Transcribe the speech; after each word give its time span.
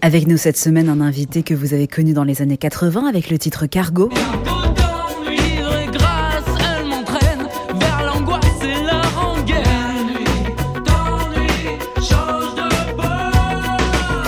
Avec 0.00 0.26
nous 0.28 0.36
cette 0.36 0.56
semaine, 0.56 0.88
un 0.88 1.00
invité 1.00 1.42
que 1.42 1.54
vous 1.54 1.74
avez 1.74 1.88
connu 1.88 2.12
dans 2.12 2.24
les 2.24 2.40
années 2.40 2.56
80 2.56 3.06
avec 3.06 3.30
le 3.30 3.38
titre 3.38 3.66
Cargo. 3.66 4.10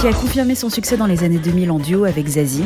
qui 0.01 0.07
a 0.09 0.15
confirmé 0.15 0.55
son 0.55 0.71
succès 0.71 0.97
dans 0.97 1.05
les 1.05 1.25
années 1.25 1.37
2000 1.37 1.71
en 1.71 1.79
duo 1.79 2.05
avec 2.05 2.27
Zazie. 2.27 2.65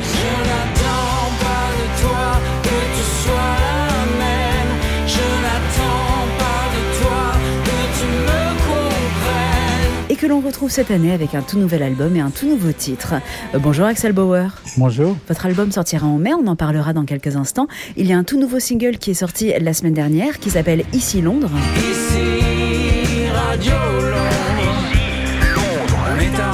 Que 10.25 10.29
l'on 10.31 10.41
retrouve 10.41 10.71
cette 10.71 10.91
année 10.91 11.13
avec 11.13 11.35
un 11.35 11.43
tout 11.43 11.59
nouvel 11.59 11.83
album 11.83 12.17
et 12.17 12.21
un 12.21 12.31
tout 12.31 12.49
nouveau 12.49 12.73
titre. 12.73 13.13
Euh, 13.55 13.59
bonjour 13.59 13.85
Axel 13.85 14.15
Bauer. 14.15 14.49
Bonjour. 14.79 15.19
Votre 15.29 15.45
album 15.45 15.71
sortira 15.71 16.07
en 16.07 16.17
mai, 16.17 16.33
on 16.33 16.47
en 16.47 16.57
parlera 16.57 16.95
dans 16.95 17.05
quelques 17.05 17.37
instants. 17.37 17.69
Il 17.99 18.07
y 18.07 18.15
a 18.15 18.17
un 18.17 18.25
tout 18.25 18.41
nouveau 18.41 18.59
single 18.59 18.97
qui 18.97 19.11
est 19.11 19.15
sorti 19.15 19.53
la 19.61 19.75
semaine 19.75 19.93
dernière 19.93 20.39
qui 20.39 20.49
s'appelle 20.49 20.85
Ici 20.95 21.21
Londres. 21.21 21.51
Ici 21.77 23.29
Radio 23.35 23.73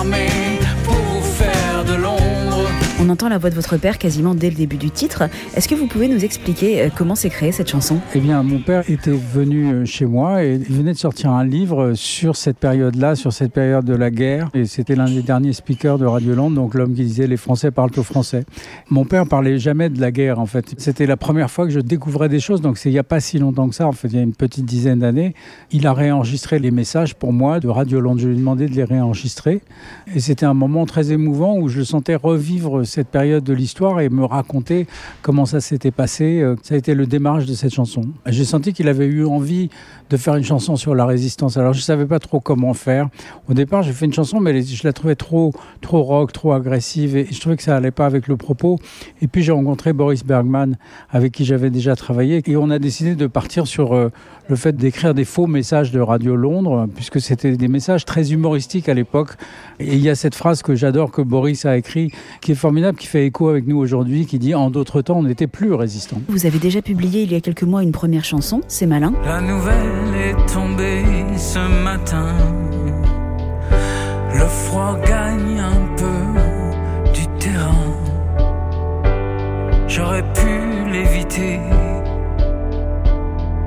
On 0.02 0.49
entend 3.10 3.28
la 3.28 3.38
voix 3.38 3.50
de 3.50 3.54
votre 3.54 3.76
père 3.76 3.98
quasiment 3.98 4.34
dès 4.34 4.48
le 4.48 4.56
début 4.56 4.76
du 4.76 4.90
titre. 4.90 5.24
Est-ce 5.54 5.68
que 5.68 5.74
vous 5.74 5.86
pouvez 5.86 6.08
nous 6.08 6.24
expliquer 6.24 6.82
euh, 6.82 6.88
comment 6.96 7.14
s'est 7.14 7.28
créée 7.28 7.52
cette 7.52 7.68
chanson? 7.68 7.98
Eh 8.14 8.20
bien, 8.20 8.42
mon 8.42 8.60
père 8.60 8.88
était 8.88 9.10
venu 9.10 9.72
euh, 9.72 9.84
chez 9.84 10.06
moi 10.06 10.44
et 10.44 10.54
il 10.54 10.74
venait 10.74 10.92
de 10.92 10.98
sortir 10.98 11.30
un 11.30 11.44
livre 11.44 11.92
sur 11.94 12.36
cette 12.36 12.58
période-là, 12.58 13.16
sur 13.16 13.32
cette 13.32 13.52
période 13.52 13.84
de 13.84 13.94
la 13.94 14.10
guerre. 14.10 14.48
Et 14.54 14.64
c'était 14.64 14.94
l'un 14.94 15.06
des 15.06 15.22
derniers 15.22 15.52
speakers 15.52 15.98
de 15.98 16.06
Radio 16.06 16.34
Land, 16.34 16.52
donc 16.52 16.74
l'homme 16.74 16.94
qui 16.94 17.04
disait 17.04 17.26
les 17.26 17.36
Français 17.36 17.70
parlent 17.70 17.90
au 17.96 18.02
français. 18.02 18.44
Mon 18.88 19.04
père 19.04 19.26
parlait 19.26 19.58
jamais 19.58 19.90
de 19.90 20.00
la 20.00 20.10
guerre, 20.10 20.38
en 20.38 20.46
fait. 20.46 20.74
C'était 20.78 21.06
la 21.06 21.16
première 21.16 21.50
fois 21.50 21.66
que 21.66 21.72
je 21.72 21.80
découvrais 21.80 22.28
des 22.28 22.40
choses, 22.40 22.60
donc 22.60 22.78
c'est 22.78 22.88
il 22.88 22.92
n'y 22.92 22.98
a 22.98 23.04
pas 23.04 23.20
si 23.20 23.38
longtemps 23.38 23.68
que 23.68 23.74
ça, 23.74 23.86
en 23.86 23.92
fait, 23.92 24.08
il 24.08 24.16
y 24.16 24.18
a 24.18 24.22
une 24.22 24.34
petite 24.34 24.64
dizaine 24.64 25.00
d'années. 25.00 25.34
Il 25.72 25.86
a 25.86 25.92
réenregistré 25.92 26.58
les 26.58 26.70
messages 26.70 27.14
pour 27.14 27.32
moi 27.32 27.60
de 27.60 27.68
Radio 27.68 28.00
Land. 28.00 28.18
Je 28.18 28.28
lui 28.28 28.34
ai 28.34 28.38
demandé 28.38 28.66
de 28.66 28.74
les 28.74 28.84
réenregistrer. 28.84 29.60
Et 30.14 30.20
c'était 30.20 30.46
un 30.46 30.54
moment 30.54 30.86
très 30.86 31.12
émouvant 31.12 31.56
où 31.56 31.68
je 31.68 31.82
sentais 31.82 32.14
revivre 32.14 32.84
cette 33.00 33.08
période 33.08 33.42
de 33.42 33.54
l'histoire 33.54 34.00
et 34.00 34.10
me 34.10 34.26
raconter 34.26 34.86
comment 35.22 35.46
ça 35.46 35.60
s'était 35.60 35.90
passé. 35.90 36.40
Euh, 36.42 36.54
ça 36.62 36.74
a 36.74 36.76
été 36.76 36.92
le 36.94 37.06
démarrage 37.06 37.46
de 37.46 37.54
cette 37.54 37.72
chanson. 37.72 38.02
J'ai 38.26 38.44
senti 38.44 38.74
qu'il 38.74 38.88
avait 38.88 39.06
eu 39.06 39.24
envie 39.24 39.70
de 40.10 40.16
faire 40.18 40.34
une 40.36 40.44
chanson 40.44 40.76
sur 40.76 40.94
la 40.94 41.06
résistance. 41.06 41.56
Alors 41.56 41.72
je 41.72 41.80
savais 41.80 42.04
pas 42.04 42.18
trop 42.18 42.40
comment 42.40 42.74
faire. 42.74 43.08
Au 43.48 43.54
départ, 43.54 43.82
j'ai 43.82 43.92
fait 43.92 44.04
une 44.04 44.12
chanson, 44.12 44.38
mais 44.38 44.60
je 44.60 44.86
la 44.86 44.92
trouvais 44.92 45.14
trop, 45.14 45.54
trop 45.80 46.02
rock, 46.02 46.32
trop 46.32 46.52
agressive, 46.52 47.16
et 47.16 47.26
je 47.30 47.40
trouvais 47.40 47.56
que 47.56 47.62
ça 47.62 47.74
allait 47.74 47.90
pas 47.90 48.04
avec 48.04 48.28
le 48.28 48.36
propos. 48.36 48.78
Et 49.22 49.28
puis 49.28 49.42
j'ai 49.42 49.52
rencontré 49.52 49.94
Boris 49.94 50.22
Bergman, 50.24 50.76
avec 51.08 51.32
qui 51.32 51.46
j'avais 51.46 51.70
déjà 51.70 51.96
travaillé, 51.96 52.42
et 52.44 52.56
on 52.56 52.68
a 52.68 52.78
décidé 52.78 53.14
de 53.14 53.26
partir 53.26 53.66
sur 53.66 53.94
euh, 53.94 54.10
le 54.50 54.56
fait 54.56 54.76
d'écrire 54.76 55.14
des 55.14 55.24
faux 55.24 55.46
messages 55.46 55.90
de 55.90 56.00
Radio 56.00 56.36
Londres, 56.36 56.86
puisque 56.94 57.20
c'était 57.20 57.56
des 57.56 57.68
messages 57.68 58.04
très 58.04 58.32
humoristiques 58.32 58.88
à 58.90 58.94
l'époque. 58.94 59.30
Et 59.78 59.94
il 59.94 60.00
y 60.00 60.10
a 60.10 60.14
cette 60.14 60.34
phrase 60.34 60.62
que 60.62 60.74
j'adore 60.74 61.12
que 61.12 61.22
Boris 61.22 61.64
a 61.64 61.76
écrit, 61.76 62.12
qui 62.40 62.52
est 62.52 62.56
formidable, 62.56 62.89
qui 62.96 63.06
fait 63.06 63.26
écho 63.26 63.48
avec 63.48 63.66
nous 63.66 63.78
aujourd'hui, 63.78 64.26
qui 64.26 64.38
dit 64.38 64.54
en 64.54 64.70
d'autres 64.70 65.02
temps 65.02 65.18
on 65.18 65.22
n'était 65.22 65.46
plus 65.46 65.72
résistants. 65.72 66.20
Vous 66.28 66.46
avez 66.46 66.58
déjà 66.58 66.82
publié 66.82 67.22
il 67.22 67.32
y 67.32 67.34
a 67.34 67.40
quelques 67.40 67.62
mois 67.62 67.82
une 67.82 67.92
première 67.92 68.24
chanson, 68.24 68.60
C'est 68.68 68.86
malin. 68.86 69.12
La 69.24 69.40
nouvelle 69.40 70.14
est 70.14 70.52
tombée 70.52 71.04
ce 71.36 71.58
matin. 71.84 72.26
Le 74.34 74.46
froid 74.46 74.98
gagne 75.06 75.60
un 75.60 75.96
peu 75.96 77.12
du 77.12 77.26
terrain. 77.38 77.74
J'aurais 79.88 80.22
pu 80.32 80.90
l'éviter. 80.92 81.58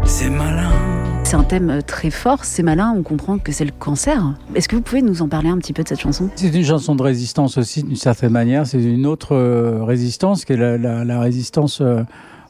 C'est 0.05 0.29
malin. 0.29 0.82
C'est 1.33 1.39
un 1.39 1.43
thème 1.43 1.81
très 1.81 2.11
fort, 2.11 2.45
c'est 2.45 2.61
malin, 2.61 2.93
on 2.95 3.01
comprend 3.01 3.39
que 3.39 3.51
c'est 3.51 3.65
le 3.65 3.71
cancer. 3.71 4.35
Est-ce 4.53 4.69
que 4.69 4.75
vous 4.75 4.83
pouvez 4.83 5.01
nous 5.01 5.23
en 5.23 5.27
parler 5.27 5.49
un 5.49 5.57
petit 5.57 5.73
peu 5.73 5.81
de 5.81 5.87
cette 5.87 5.99
chanson? 5.99 6.29
C'est 6.35 6.53
une 6.53 6.63
chanson 6.63 6.93
de 6.93 7.01
résistance 7.01 7.57
aussi, 7.57 7.81
d'une 7.81 7.95
certaine 7.95 8.29
manière. 8.29 8.67
C'est 8.67 8.83
une 8.83 9.07
autre 9.07 9.33
euh, 9.33 9.83
résistance, 9.83 10.45
qui 10.45 10.53
est 10.53 10.77
la, 10.77 11.19
résistance 11.19 11.81
euh, 11.81 12.03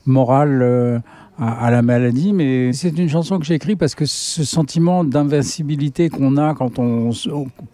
morale 0.06 1.02
à, 1.40 1.72
la 1.72 1.82
maladie. 1.82 2.34
Mais 2.34 2.74
c'est 2.74 2.98
une 2.98 3.10
chanson 3.10 3.40
que 3.40 3.46
j'ai 3.46 3.56
écrite 3.56 3.80
parce 3.80 3.96
que 3.96 4.06
ce 4.06 4.44
sentiment 4.44 5.04
d'invincibilité 5.04 6.10
qu'on 6.10 6.38
a 6.38 6.54
quand 6.54 6.80
on 6.80 7.12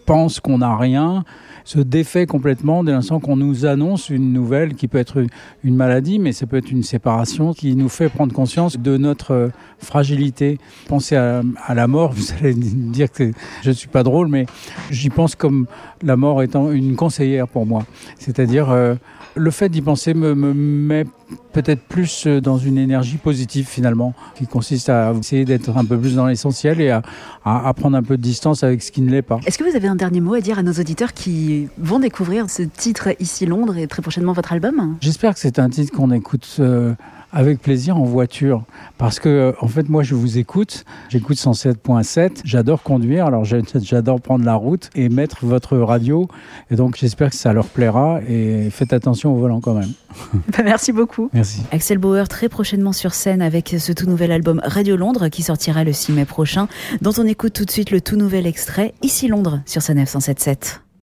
pense 0.06 0.40
qu'on 0.40 0.60
n'a 0.60 0.76
rien, 0.78 1.24
se 1.66 1.80
défait 1.80 2.26
complètement 2.26 2.84
dès 2.84 2.92
l'instant 2.92 3.20
qu'on 3.20 3.36
nous 3.36 3.66
annonce 3.68 4.10
une 4.10 4.34
nouvelle 4.34 4.74
qui 4.74 4.88
peut 4.88 4.98
être 4.98 5.24
une 5.64 5.76
maladie, 5.76 6.18
mais 6.18 6.32
ça 6.32 6.48
peut 6.48 6.58
être 6.58 6.72
une 6.72 6.82
séparation 6.82 7.54
qui 7.54 7.76
nous 7.76 7.90
fait 7.90 8.10
prendre 8.10 8.34
conscience 8.34 8.78
de 8.78 8.98
notre 8.98 9.32
euh, 9.32 9.50
fragilité. 9.78 10.58
Pensez 10.88 11.16
à, 11.16 11.44
la 11.76 11.88
mort, 11.88 12.12
vous 12.16 12.34
allez 12.40 12.56
dire 12.56 13.12
que 13.12 13.32
je 13.62 13.70
ne 13.70 13.76
suis 13.76 13.88
pas 13.88 14.02
drôle, 14.02 14.30
mais 14.30 14.48
j'y 14.90 15.12
pense 15.12 15.36
comme 15.36 15.68
la 16.02 16.16
mort 16.16 16.42
étant 16.42 16.72
une 16.72 16.96
conseillère 16.96 17.48
pour 17.48 17.68
moi. 17.68 17.86
C'est-à-dire, 18.18 18.72
euh, 18.72 18.96
le 19.36 19.52
fait 19.52 19.70
d'y 19.70 19.84
penser 19.84 20.16
me 20.16 20.34
met 20.34 21.06
peut-être 21.54 21.82
plus 21.82 22.26
euh, 22.28 22.42
dans 22.42 22.58
une 22.58 22.78
énergie 22.78 23.18
positive 23.18 23.68
finalement, 23.68 24.14
qui 24.36 24.48
consiste 24.48 24.90
à 24.90 25.14
essayer 25.14 25.46
d'être 25.46 25.76
un 25.76 25.86
peu 25.86 25.98
plus 25.98 26.16
dans 26.16 26.26
l'essentiel 26.26 26.82
et 26.82 26.90
à, 26.90 27.02
à, 27.44 27.74
prendre 27.74 27.98
un 27.98 28.04
peu 28.04 28.18
de 28.18 28.22
distance 28.22 28.64
avec 28.64 28.82
ce 28.82 28.92
qui 28.92 29.02
ne 29.02 29.10
l'est 29.10 29.22
pas. 29.22 29.40
Est-ce 29.46 29.58
que 29.58 29.64
vous 29.64 29.76
avez 29.76 29.88
un 29.88 29.96
dernier 29.96 30.22
mot 30.22 30.34
à 30.34 30.42
dire 30.42 30.60
à 30.60 30.64
nos 30.64 30.74
auditeurs 30.74 31.14
qui 31.14 31.68
vont 31.78 32.00
découvrir 32.00 32.50
ce 32.50 32.64
titre 32.64 33.10
ici 33.20 33.46
Londres 33.46 33.78
et 33.78 33.88
très 33.88 34.02
prochainement 34.02 34.34
votre 34.34 34.54
album? 34.54 34.98
J'espère 35.02 35.34
que 35.34 35.40
c'est 35.40 35.60
un 35.60 35.70
titre 35.70 35.96
qu'on 35.96 36.12
écoute. 36.12 36.58
Euh, 36.60 36.94
avec 37.32 37.62
plaisir 37.62 37.98
en 37.98 38.04
voiture. 38.04 38.64
Parce 38.98 39.20
que, 39.20 39.30
euh, 39.30 39.52
en 39.62 39.68
fait, 39.68 39.90
moi, 39.90 40.04
je 40.04 40.16
vous 40.16 40.38
écoute. 40.38 40.86
J'écoute 41.10 41.38
107.7. 41.38 42.42
J'adore 42.44 42.84
conduire. 42.84 43.26
Alors, 43.26 43.46
j'adore 43.46 44.22
prendre 44.22 44.46
la 44.46 44.56
route 44.56 44.90
et 44.96 45.10
mettre 45.10 45.46
votre 45.46 45.78
radio. 45.78 46.28
Et 46.72 46.76
donc, 46.76 46.98
j'espère 46.98 47.30
que 47.30 47.36
ça 47.36 47.54
leur 47.54 47.68
plaira. 47.68 48.20
Et 48.28 48.70
faites 48.72 48.94
attention 48.94 49.34
au 49.34 49.38
volant 49.38 49.62
quand 49.62 49.74
même. 49.74 49.92
Bah, 50.50 50.64
merci 50.64 50.92
beaucoup. 50.92 51.30
Merci. 51.34 51.62
Axel 51.72 52.00
Bauer, 52.00 52.28
très 52.28 52.50
prochainement 52.50 52.92
sur 52.92 53.14
scène 53.14 53.42
avec 53.42 53.76
ce 53.78 53.92
tout 53.94 54.08
nouvel 54.08 54.32
album 54.32 54.62
Radio 54.64 54.98
Londres 54.98 55.28
qui 55.28 55.44
sortira 55.44 55.84
le 55.84 55.94
6 55.94 56.14
mai 56.14 56.26
prochain, 56.26 56.68
dont 57.02 57.14
on 57.18 57.26
écoute 57.26 57.54
tout 57.54 57.66
de 57.66 57.72
suite 57.72 57.92
le 57.92 58.02
tout 58.02 58.16
nouvel 58.16 58.48
extrait 58.48 58.94
Ici 59.02 59.28
Londres 59.28 59.62
sur 59.66 59.82
sa 59.82 59.94
977. 59.94 60.89